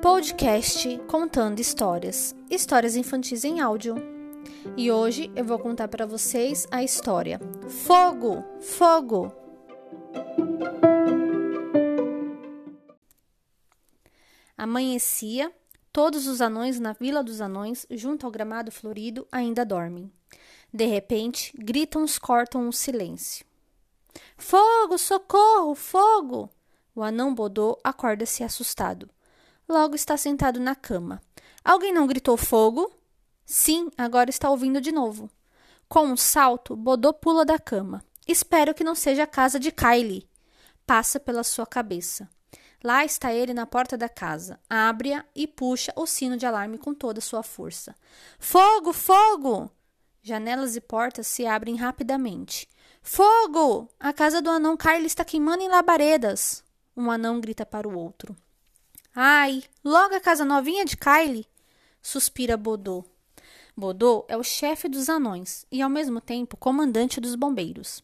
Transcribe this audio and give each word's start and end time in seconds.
Podcast 0.00 0.98
contando 1.06 1.60
histórias, 1.60 2.34
histórias 2.50 2.96
infantis 2.96 3.44
em 3.44 3.60
áudio. 3.60 3.96
E 4.74 4.90
hoje 4.90 5.30
eu 5.36 5.44
vou 5.44 5.58
contar 5.58 5.88
para 5.88 6.06
vocês 6.06 6.66
a 6.70 6.82
história 6.82 7.38
Fogo, 7.68 8.42
Fogo. 8.62 9.30
Amanhecia, 14.56 15.52
todos 15.92 16.26
os 16.26 16.40
anões 16.40 16.80
na 16.80 16.94
Vila 16.94 17.22
dos 17.22 17.42
Anões, 17.42 17.86
junto 17.90 18.24
ao 18.24 18.32
gramado 18.32 18.72
florido, 18.72 19.28
ainda 19.30 19.62
dormem. 19.62 20.10
De 20.72 20.86
repente, 20.86 21.52
gritam-os 21.58 22.18
cortam 22.18 22.66
o 22.66 22.72
silêncio. 22.72 23.51
Fogo, 24.36 24.98
socorro, 24.98 25.74
fogo! 25.74 26.50
O 26.94 27.02
anão 27.02 27.34
Bodô 27.34 27.78
acorda-se 27.82 28.44
assustado. 28.44 29.08
Logo 29.68 29.94
está 29.94 30.16
sentado 30.16 30.60
na 30.60 30.74
cama. 30.74 31.22
Alguém 31.64 31.92
não 31.92 32.06
gritou 32.06 32.36
fogo? 32.36 32.92
Sim, 33.44 33.90
agora 33.96 34.30
está 34.30 34.50
ouvindo 34.50 34.80
de 34.80 34.92
novo. 34.92 35.30
Com 35.88 36.06
um 36.06 36.16
salto, 36.16 36.76
Bodô 36.76 37.12
pula 37.12 37.44
da 37.44 37.58
cama. 37.58 38.04
Espero 38.26 38.74
que 38.74 38.84
não 38.84 38.94
seja 38.94 39.24
a 39.24 39.26
casa 39.26 39.58
de 39.58 39.72
Kylie. 39.72 40.28
Passa 40.86 41.18
pela 41.18 41.44
sua 41.44 41.66
cabeça. 41.66 42.28
Lá 42.82 43.04
está 43.04 43.32
ele 43.32 43.54
na 43.54 43.64
porta 43.64 43.96
da 43.96 44.08
casa. 44.08 44.58
Abre-a 44.68 45.24
e 45.34 45.46
puxa 45.46 45.92
o 45.96 46.06
sino 46.06 46.36
de 46.36 46.44
alarme 46.44 46.78
com 46.78 46.92
toda 46.92 47.20
a 47.20 47.22
sua 47.22 47.42
força. 47.42 47.94
Fogo! 48.38 48.92
Fogo! 48.92 49.70
Janelas 50.22 50.76
e 50.76 50.80
portas 50.80 51.26
se 51.26 51.46
abrem 51.46 51.76
rapidamente. 51.76 52.68
Fogo! 53.02 53.90
A 53.98 54.12
casa 54.12 54.40
do 54.40 54.48
anão 54.48 54.76
Kylie 54.76 55.06
está 55.06 55.24
queimando 55.24 55.62
em 55.62 55.68
labaredas. 55.68 56.62
Um 56.96 57.10
anão 57.10 57.40
grita 57.40 57.66
para 57.66 57.88
o 57.88 57.98
outro. 57.98 58.36
Ai, 59.14 59.64
logo 59.84 60.14
a 60.14 60.20
casa 60.20 60.44
novinha 60.44 60.84
de 60.84 60.96
Kylie! 60.96 61.46
Suspira 62.00 62.56
Bodô. 62.56 63.04
Bodô 63.76 64.24
é 64.28 64.36
o 64.36 64.42
chefe 64.42 64.88
dos 64.88 65.08
anões 65.08 65.66
e, 65.70 65.82
ao 65.82 65.90
mesmo 65.90 66.20
tempo, 66.20 66.56
comandante 66.56 67.20
dos 67.20 67.34
bombeiros. 67.34 68.02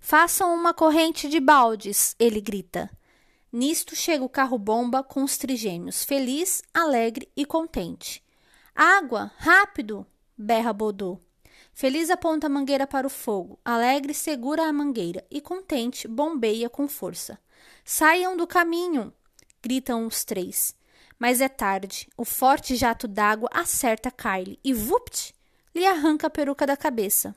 Façam 0.00 0.52
uma 0.54 0.74
corrente 0.74 1.28
de 1.28 1.38
baldes, 1.38 2.16
ele 2.18 2.40
grita. 2.40 2.90
Nisto 3.52 3.94
chega 3.94 4.24
o 4.24 4.28
carro-bomba 4.28 5.02
com 5.02 5.22
os 5.22 5.36
trigêmeos, 5.36 6.04
feliz, 6.04 6.62
alegre 6.74 7.30
e 7.36 7.46
contente. 7.46 8.22
Água, 8.74 9.30
rápido! 9.36 10.06
berra 10.36 10.72
Bodô. 10.72 11.20
Feliz 11.72 12.10
aponta 12.10 12.46
a 12.46 12.50
mangueira 12.50 12.86
para 12.86 13.06
o 13.06 13.10
fogo, 13.10 13.58
alegre 13.64 14.12
segura 14.12 14.64
a 14.64 14.72
mangueira 14.72 15.24
e 15.30 15.40
contente 15.40 16.06
bombeia 16.06 16.68
com 16.68 16.86
força. 16.86 17.38
Saiam 17.84 18.36
do 18.36 18.46
caminho! 18.46 19.12
gritam 19.62 20.06
os 20.06 20.24
três. 20.24 20.76
Mas 21.18 21.40
é 21.40 21.48
tarde. 21.48 22.08
O 22.16 22.24
forte 22.24 22.74
jato 22.74 23.06
d'água 23.06 23.48
acerta 23.52 24.10
Kylie 24.10 24.58
e, 24.62 24.74
vupt, 24.74 25.34
lhe 25.74 25.86
arranca 25.86 26.26
a 26.26 26.30
peruca 26.30 26.66
da 26.66 26.76
cabeça. 26.76 27.34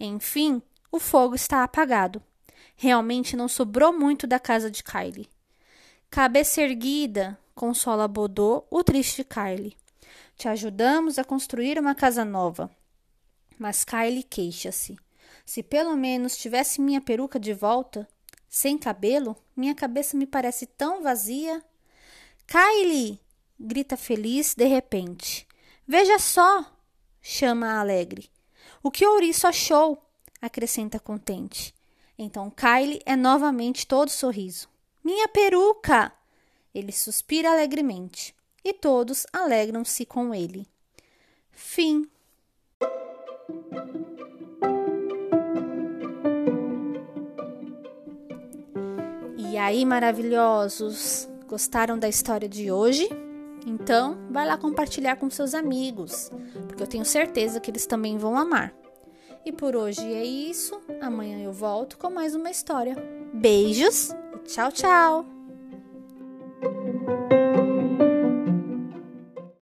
Enfim, 0.00 0.62
o 0.90 0.98
fogo 0.98 1.34
está 1.34 1.62
apagado. 1.62 2.22
Realmente 2.74 3.36
não 3.36 3.48
sobrou 3.48 3.92
muito 3.92 4.26
da 4.26 4.40
casa 4.40 4.70
de 4.70 4.82
Kylie. 4.82 5.28
Cabeça 6.10 6.62
erguida, 6.62 7.38
consola 7.54 8.08
Bodô 8.08 8.64
o 8.70 8.82
triste 8.82 9.22
Kylie. 9.24 9.76
Te 10.36 10.48
ajudamos 10.48 11.18
a 11.18 11.24
construir 11.24 11.78
uma 11.78 11.94
casa 11.94 12.24
nova. 12.24 12.70
Mas 13.58 13.84
Kylie 13.84 14.22
queixa-se. 14.22 14.96
Se 15.44 15.62
pelo 15.62 15.96
menos 15.96 16.36
tivesse 16.36 16.80
minha 16.80 17.00
peruca 17.00 17.38
de 17.38 17.52
volta, 17.52 18.08
sem 18.48 18.76
cabelo, 18.76 19.36
minha 19.56 19.74
cabeça 19.74 20.16
me 20.16 20.26
parece 20.26 20.66
tão 20.66 21.02
vazia. 21.02 21.62
Kylie! 22.46 23.20
grita 23.58 23.96
feliz 23.96 24.54
de 24.54 24.66
repente. 24.66 25.46
Veja 25.86 26.18
só! 26.18 26.64
chama 27.20 27.80
alegre. 27.80 28.30
O 28.82 28.90
que 28.90 29.06
ouriço 29.06 29.46
achou? 29.46 30.02
acrescenta 30.40 30.98
contente. 30.98 31.74
Então 32.18 32.50
Kylie 32.50 33.00
é 33.06 33.16
novamente 33.16 33.86
todo 33.86 34.10
sorriso. 34.10 34.68
Minha 35.02 35.28
peruca! 35.28 36.12
Ele 36.74 36.92
suspira 36.92 37.52
alegremente 37.52 38.34
e 38.64 38.72
todos 38.72 39.26
alegram-se 39.32 40.04
com 40.04 40.34
ele. 40.34 40.66
Fim. 41.50 42.08
E 49.52 49.58
aí, 49.58 49.84
maravilhosos, 49.84 51.28
gostaram 51.46 51.98
da 51.98 52.08
história 52.08 52.48
de 52.48 52.72
hoje? 52.72 53.06
Então, 53.66 54.16
vai 54.30 54.46
lá 54.46 54.56
compartilhar 54.56 55.16
com 55.16 55.28
seus 55.28 55.52
amigos, 55.52 56.30
porque 56.66 56.82
eu 56.82 56.86
tenho 56.86 57.04
certeza 57.04 57.60
que 57.60 57.70
eles 57.70 57.84
também 57.84 58.16
vão 58.16 58.34
amar. 58.34 58.72
E 59.44 59.52
por 59.52 59.76
hoje 59.76 60.10
é 60.10 60.24
isso. 60.24 60.80
Amanhã 61.02 61.38
eu 61.44 61.52
volto 61.52 61.98
com 61.98 62.08
mais 62.08 62.34
uma 62.34 62.50
história. 62.50 62.96
Beijos 63.34 64.12
e 64.36 64.38
tchau, 64.48 64.72
tchau! 64.72 65.31